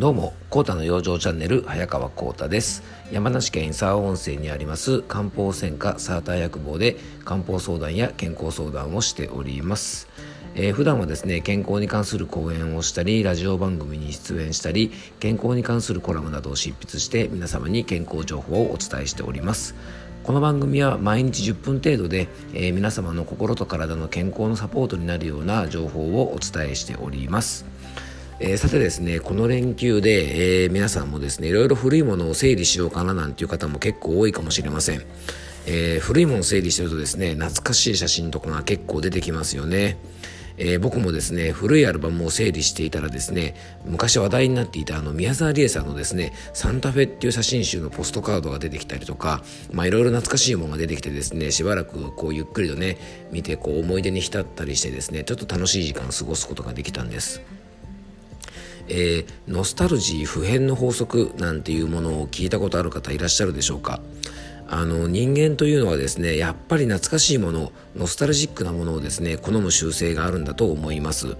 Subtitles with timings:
[0.00, 2.82] どうも、コータの養生チャンネル、早川コータです。
[3.12, 10.08] 山梨県沢温泉にあります漢方専科サーター薬房で漢方相談や健康相談をしております。
[10.54, 19.74] えー、普段はですね健康に関する講演をしたりラジオ番組に出演したり健康に関するコラムなどを執筆して皆様に健康情報をお伝えしております
[20.24, 27.69] この番組は毎日10分程度で、えー、皆様の心と体の健康のサポートになるような情報をお伝えしております
[28.42, 35.02] えー、さてですね、この連休で、えー、皆さんもですね、いろいろ古いものを整理しようかななんていう方も結構多いかもしれません。
[35.66, 39.98] えー、古いものを整理してるとですね、懐かしい写真とかが結構出てきますよね。
[40.56, 43.54] えー、僕もですね古いアルバムを整理していたらですね
[43.86, 52.98] 昔話題になっていたあの宮沢りえさんのですねサンタフェっていう写真集のポストカードが出てきたりとかまあいろいろ懐かしいものが出てきてですねしばらくこうゆっくりとね
[53.32, 57.40] 見てこう思い出に浸ったりしてですねちょっと楽しい時間を過ごすことができたんです。
[58.88, 64.00] えー、ノスタルジー普遍の法則なんていうものを聞いたことある方いらっしゃるでしょうか？
[64.72, 71.36] あの人間というのはですねやっぱり懐かしいものノスタルジックなものをですね好む習性があるんだと思います。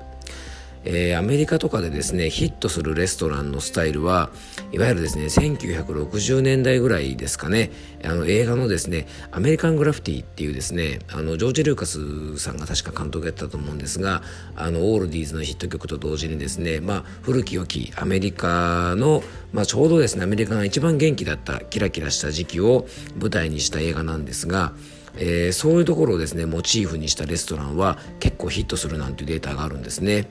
[0.84, 4.30] えー、アメリカとかでですねヒットするレストランのスタイルは
[4.72, 7.70] いわゆるですね1960年代ぐらいですかね
[8.04, 14.22] あの映画のですねアメリカングラフィティっていうですねあのジョージ・ルーカスさんが確か監督やったと思うんですが
[14.56, 19.22] あのオールディーズのヒット曲と同時にですね、まあ、古き良きアメリカの、
[19.52, 22.86] まあ、ちょうどですねアメリカが一番元気だったキラキラした時期を
[23.18, 24.72] 舞台にした映画なんですが
[25.16, 30.28] えー、そういうところをですねモチーフにしたレストランは結構ヒットするなんていうデータがあるんですね。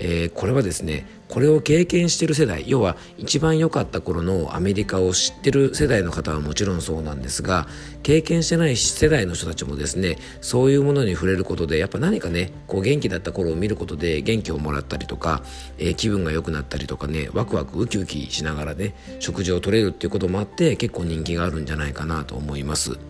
[0.00, 7.68] えー、これはですねこれを経験してる世代要は一番良かった頃のアメリカを知ってる世代の方はもちろんそうなんですが
[8.02, 15.42] 経験してない世代の人たちもですねそういうものに触れることでやっぱ何かねこう元気だった頃を見ることで元気をもらったりとか、
[15.78, 23.09] えー、気分が良くなったりとかねワクワクウキウキしながらね食事をとれるっていうこともあって結構人気があるんじゃないかなと思います。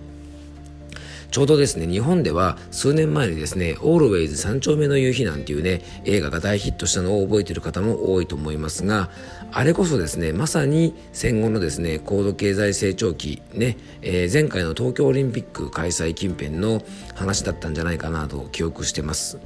[1.30, 9.10] ちょうどですね日本では数年前にですね「オールウェイズ三丁目の夕日」なんていうね映画が大ヒットしたのを覚えている方も多いと思いますが
[9.52, 16.82] あれこそですねまさに戦後のですね高度経済成長期ね、えー、前回の東京オリンピック開催近辺の
[17.14, 19.38] 話だったんじゃないかなと記憶してます。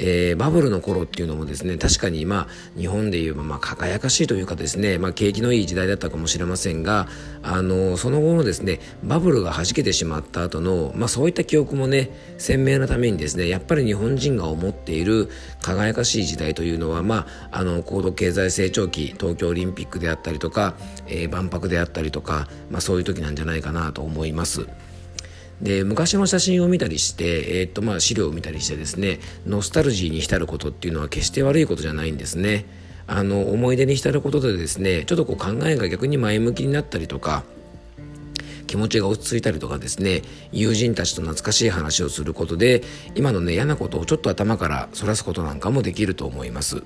[0.00, 7.08] えー、バブルの頃っていうのもですね確かにまあ日本で言えばまあ輝かしいというかですね、まあ、景気のいい時代だったかもしれませんが
[7.42, 15.28] あのその後のですねバブルが弾けてしまった後の、まあ、そういった記憶もね鮮明なためにですねやっぱり日本人が思っている
[15.60, 20.76] 輝かしい時代というのは、まあ、あの高度経済成長期東京オリンピックであったりとか、
[21.08, 24.68] えー、万博であったりとか、まあ、そういう時なんじゃないかなと思います。
[25.62, 32.66] で昔の写真を見たりして、えー、っとまあ資料を見たりしてですねノスタルジーに浸ることっていうのは決して悪いことじゃないんですね
[33.06, 37.42] あの思い出に浸ることでですねちょっとこう考えが逆に前向きになったりとか
[38.68, 42.82] 気持ちが落ち着いたりとかですね友人たちと懐かしい話をすることで
[43.16, 46.84] 今のね嫌なことをちょっと頭からそらすことなんかもできると思います。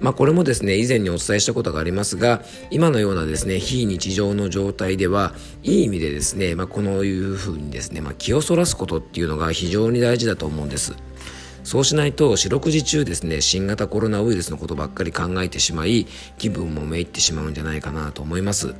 [0.00, 10.94] まあ、これもですね以前にお伝えしたことがありますが今のようなですね非日常の状態ではいい意味でですね、まあ、このいうふうにですね、まあ、気をそらすことっていうのが非常に大事だと思うんです。
[11.64, 18.74] そうしないと四六時中ですね新型コロナウイルスのことばっかり考えてしまい気分もめいってしまうんじゃないかなと思います。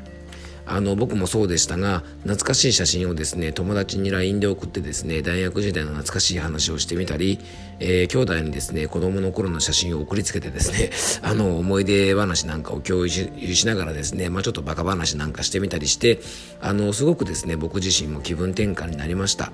[0.66, 7.38] あの僕もそうでしたが懐かしい写真をですね友達に LINE で送ってですね大学時代の懐かしい話をしてみたり、
[7.80, 10.90] えー、兄弟にですね子供の頃の写真を送りつけてですね
[11.22, 16.20] あの思い出話なんかを共有しながらですね、まあ、ちょっとバカ話なんかしてみたりして
[16.60, 19.52] あのすごくですね僕自身も気分転換になりました。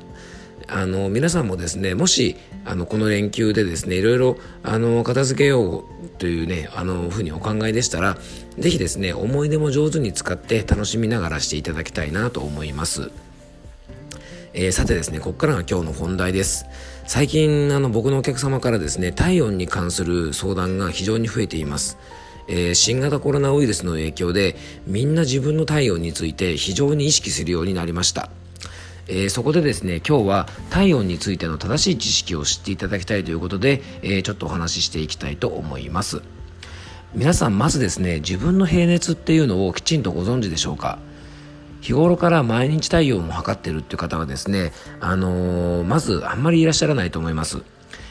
[0.68, 2.36] あの皆さんもですねもし
[2.66, 8.18] あのこの連休でですねいろいろあの片付けようというねあのふうにお考えでしたら
[8.58, 13.10] 是非ですね思い出も上手に使って楽しみながらしていただきたいなと思います。
[14.54, 16.66] えー、さてですねここからが今日の本題です。
[17.06, 21.96] 最近あの僕のお客様からですね体温に関する相談が非常に増えています。
[22.48, 24.56] えー、新型コロナウイルスの影響で
[24.86, 28.30] みんな自分の体温について非常に意識するようになりました。
[29.08, 36.22] えー、そこでですね今日は体温についての正しい知識を知っていただきたいということで、えー、ちょっとお話ししていきたいと思います。
[37.14, 40.98] 皆さんまずですね自分の平熱っていうのをきちんとご存知でしょうか？
[41.80, 47.62] 日頃から毎日体温を測ってるっていう方はですね、あのー、まずあんまりいらっしゃらないと思います。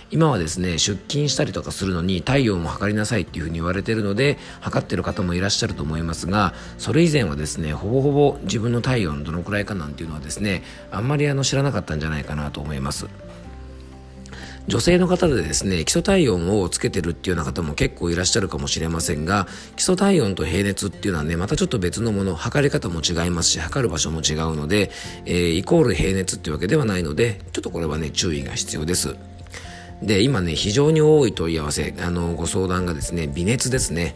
[0.09, 13.07] 今はですね出勤したりとかするのに体温を測りなさいっていうふうに言われてるので測ってる方もいらっしゃると思いますがそれ以前はですねほぼほぼ自分の体温どのくらいかなんていうのはですねあんまりあの知らなかったんじゃないかなと思います。
[14.68, 24.92] 女性の方でですね基礎体温をつけてるっていうような方も結構いらっしゃるかもしれませんが基礎体温と平熱っていうのはねまたちょっと別のもの測り方も違いますし測る場所も違うので、
[25.25, 29.15] えー、イコール平熱っていうわけではないのでちょっとこれはね注意が必要です。
[30.02, 34.16] で今ね非常に多い問い合わせあのご相談がですね微熱ですね。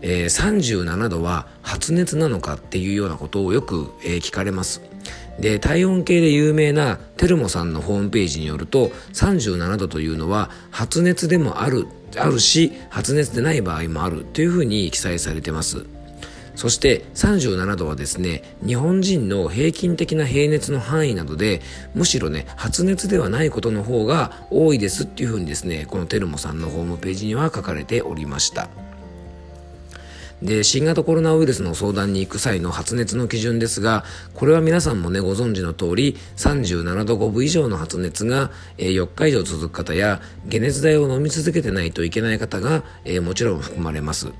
[0.00, 4.80] えー、37度は発熱なのかっていうようなことをよく、えー、聞かれます。
[5.40, 11.86] で体温計で有名なテルモさんのホームページによると37度というのは発熱でもある
[12.16, 15.86] あるし発熱でない場合もあるというふうに記載されてます。
[16.58, 21.60] そして37度はですね日本人の平均的な平熱の範囲などで
[21.94, 28.68] むしろね発熱ではないことの方が多いですっていうふうにですねこのテルモさんのホームページには書かれておりました。
[30.42, 34.04] で新型コロナウイルスの相談に行く際の発熱の基準ですが
[34.34, 40.20] これは皆さんもねご存知の通り37度5分以上の発熱が、えー、4日以上続く方や
[40.50, 44.32] 解熱剤を飲み続けてないといけない方が、えー、もちろん含まれます。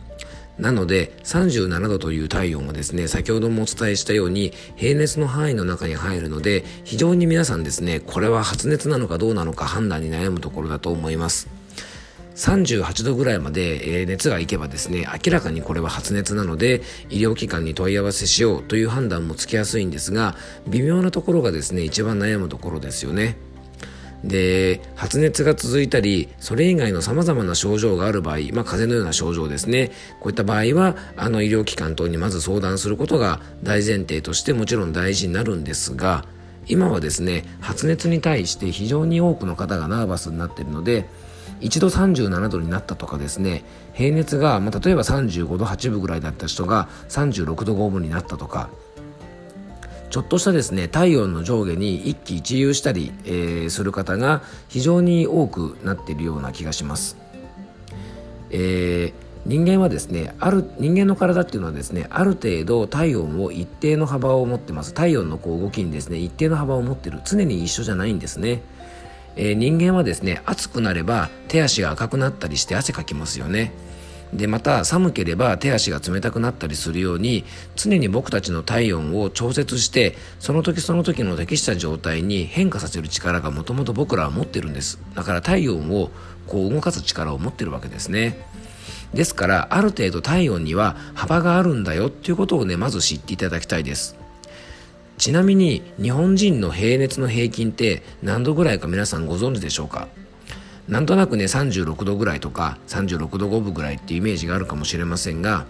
[0.59, 11.49] なので37度という体温はですね先ほどもお伝えしたように平熱の範囲の中に入るので非常に皆さんですねこれは発熱なのかどうなのか判断に悩むところだと思います。
[12.39, 20.37] 38度ぐらいまで、熱がいけばですね明らかにこれは発熱なので医療機関に問い合わせしようという判断もつきやすいんですが
[20.69, 23.37] 微妙なところがですね一番悩むところですよね。
[24.25, 29.91] で発熱が続いたりそれ以外のさまざまな症状がある場合、まあ、風邪のような症状ですね。
[30.21, 36.25] こういった場合はあの医療機関等にまず相談することが大前提としてもちろん大事になるんですが
[36.67, 41.09] 今はですね発熱に対して非常に多くの方がナーバスになっているので
[41.61, 43.65] 一度37度になったとかですね
[43.95, 48.71] 平熱が、まあ、例えば35度8分ぐらいだった人が36度5分になったとか
[50.11, 57.17] ちょっとしたですね体温の上下に一喜一憂したり、えー、する方が非常に多くなっているような気がします。
[58.51, 59.13] えー、
[59.45, 68.63] 人間はですねある人間の体っていうのはですねある程度体温を一定の幅を持ってます体温のこう動きにですね一定の幅を持ってる常に一緒じゃないんですね。
[69.37, 73.73] えー、人間はですね暑くなれば手足が赤くなったりして汗かきますよね
[74.33, 77.45] でまた寒ければ手足が冷たくなったりするように
[77.77, 85.01] 常に僕たちの体温を調節してその時その時の適した状態に変化させる力がもともと僕らは持ってるんです。
[85.15, 86.11] だから体温を
[86.47, 88.47] こう動かす力を持ってるわけですね。
[89.15, 94.17] ですからある程度体温には幅があるんだよっていうことをねまず知っていただきたいです。
[95.17, 100.07] ちなみに日本人の平熱の平均って何度ぐらいか皆さんご存知でしょうか？
[100.89, 105.67] なんとなくね36度ぐらいとか36度5分ぐらいっていうイメージがあるかもしれませんが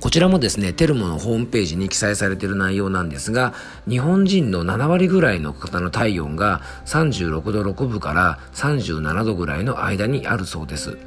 [0.00, 3.54] こちらもですね、テルモのホームページに記載されている内容なんですが、
[3.88, 10.98] 日本人の7割ぐらいの方の体温が36度6分から37度ぐらいの間にあるそうです。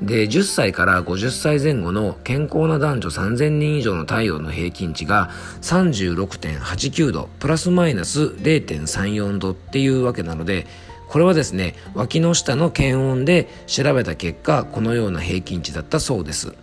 [0.00, 5.30] で10歳から50歳前後の健康な男女3000人以上の体温の平均値が
[5.62, 10.66] 36.89度プラスマイナス0.34度っていうわけなので
[11.14, 16.56] これはですね脇の下の検温で調べた結果このような平均値だったそうです。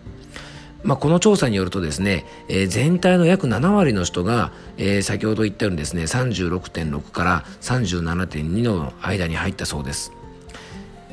[0.84, 10.12] まあ、この調査によるとですね、えー、全体の約7割の人が、えー、先ほど言ったようにですね36.6から37.2の間に入ったそうです。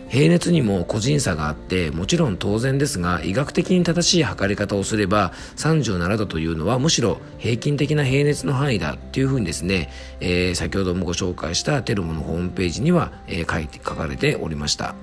[0.09, 14.95] 平熱にも個人差があってもちろん当然ですが医学的に正しい測り方をすれば37度というのはむしろ平均的な平熱の範囲だっていうふうにですね、えー、先ほどもご紹介したテルモのホームページには、えー、書いて書かれておりました。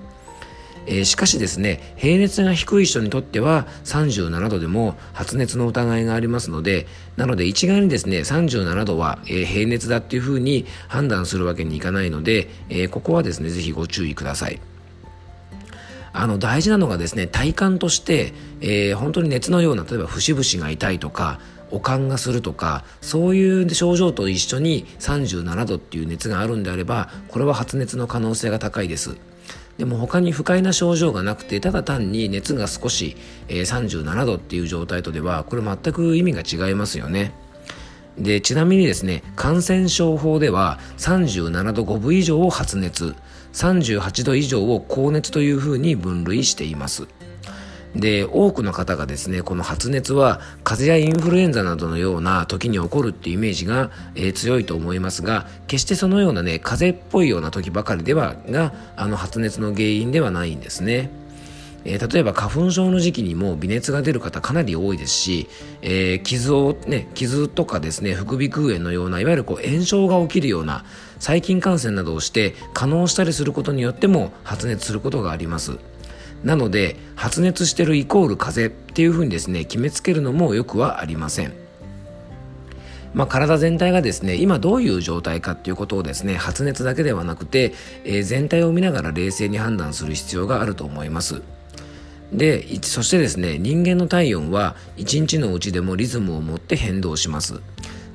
[0.88, 6.85] えー、しかしですね平熱が低い人にとっては37度でも発熱の疑いがありますので
[7.17, 14.62] なので一概にですね37度は、えー、平熱だっていうふうに判断するわけにいかないので、えー、ここはですねぜひご注意ください。
[16.17, 21.39] あの大事なのがですね体感として、えー、本当に熱のような例えば節々が痛いとか
[21.72, 29.17] 悪寒がするとかそういう症状と一緒に37度っていう熱があるんであればこれは発熱の可能性が高いです。
[29.77, 33.17] でも他に不快な症状がなくてただ単に熱が少し、
[33.50, 37.34] えー、37度っていう状態とではこれ全く意味が違いますよね。
[38.17, 43.15] でちなみにですね感染症法では37度5分以上を発熱。
[43.55, 47.07] 38度以上を高熱というふうに分類しています。
[47.95, 61.09] で多くの方がですねこの発熱は風邪やインフルエンザなどのような時に起こるっていうイメージが、えー、強いと思いますが決してそのようなね風邪っぽいような時ばかりではがあの発熱の原因ではないんですね。
[61.85, 65.47] えー、例えば花粉症の時期にも微熱が出る方かなり多いですし、
[65.81, 70.83] えー、傷をね傷とかですね副鼻腔炎のようないわゆるこう炎症が起きるような
[71.19, 75.77] 細菌感染などをして可能したりすることによっても発熱することがあります。
[76.43, 81.53] なので発熱してるイコール風邪っていうふうにですね決めつけるのもよくはありません。
[83.13, 87.73] まあ、体全体がですね今どういう状態かっていうことをですね発熱だけではなくて、
[88.03, 91.41] えー、全体を見ながら冷静に判断する必要があると思います。
[92.32, 97.62] でそしてですね人間の体温は1日のうちでもリズムを持って変動します。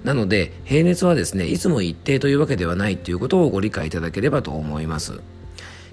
[0.04, 5.20] なので平熱はですねいつも一定というわけではないということをご理解いただければと思います。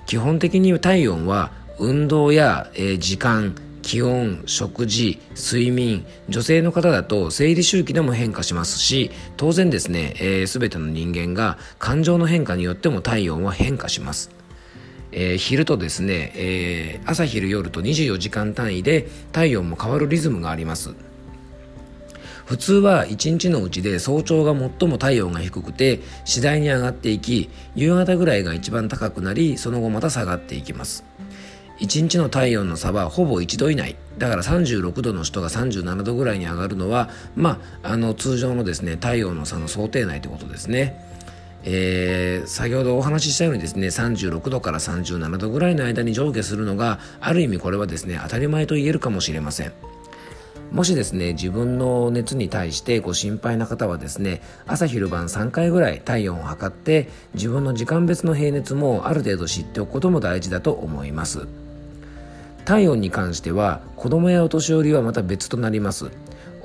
[0.05, 14.29] 基本的に体温は運動や、えー、時間気温食事睡眠女性の方だと生理周期でも変化しますし当然ですね、えー、全ての人間が感情の変化によっても体温は変化します。
[15.11, 20.93] えー、昼とですね、えー、朝昼夜と24時間単位で体温も変わるリズムがあります。
[22.45, 31.03] 普通は1日のうちで早朝が最も体温が低くて次第に上がっていき夕方ぐらいが一番高くなりその後また下がっていきます。
[31.79, 33.97] 1日の体温の差はほぼ1度以内。
[34.17, 41.16] だから36度の人が37度ぐらいに上がるのはまああの通常のですね体温の差の想定内ということですね。
[41.69, 49.73] えー、先ほどお話ししたようにですね36度から37度ぐらいの間に上下するのがある意味これはですね当たり前と言えるかもしれません。
[50.71, 61.47] もしですね自分の熱に対してご心配な方はですね朝昼晩3回ぐらい体温を測って自分の時間別の平熱もある程度知っておくことも大事だと思います。
[62.63, 66.11] 体温に関しては子供やお年寄りはまた別となります。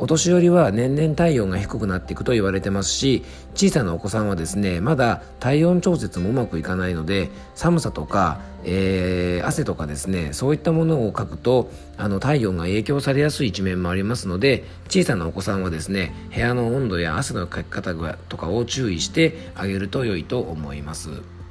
[0.02, 3.22] お年寄りは年々体温が低くなっていくと言われてますし
[3.54, 17.94] 小さなお子さんはですねまだ体温調節もうまくいかないので寒さとか、えー、汗とかですねそういったものをかくとあの体温が影響されやすい一面もありますので小さなお子さんはですね部屋の温度や汗のかき方
[18.28, 21.41] とかを注意してあげると良いと思います。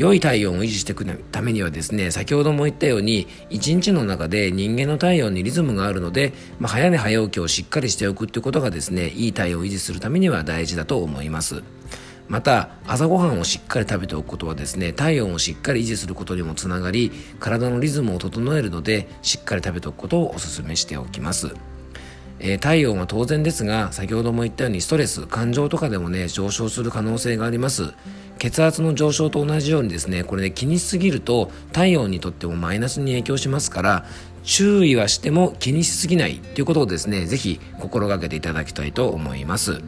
[0.00, 11.62] 良い体温を維持していくためにはですね、先ほども言ったように、一日の中で人間の体温にリズムがあるので、まあ、早寝早起きをしっかりしておくっていうことがですね、いい体温を維持するためには大事だと思います。
[12.28, 21.52] また朝ごはんをしっかり食べておくことはですね体温をしっかり維持することにもつながり体のリズムを整えるのでしっかり食べておくことをお勧めしておきます、
[22.40, 27.92] えー、体温は当然ですが先ほども言ったようにストレス感情とかでもね上昇する可能性があります。
[28.38, 34.06] 血圧の上昇と同じようにですねこれね気にしすぎると体温にとってもマイナスに影響しますから
[34.42, 39.82] 注意はしても気にしすぎないということをですね是非心がけていただきたいと思います。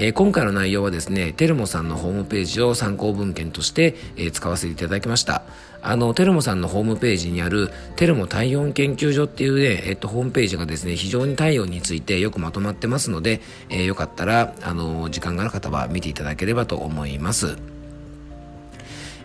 [0.00, 5.42] えー、今回の内容はですね、テルモさんのホームページを参考文献として、えー、使わせていただきました。
[5.82, 13.40] あの、テルモさんのホームページにある、テルモ体温研究所っていうね、えっと、ホームページがですね、非常に体温についてよくまとまってますので、
[13.70, 17.56] えー、よかったら、あの、時間がある方は見ていただければと思います。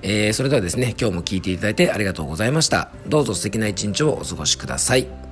[0.01, 2.89] えー、それではですね、今日も聞いていただいてありがとうございました。
[3.08, 5.23] どうぞ素敵な一日をお過ごしください。